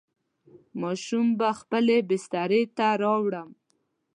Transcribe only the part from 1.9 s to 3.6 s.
بسترې ته راوړم.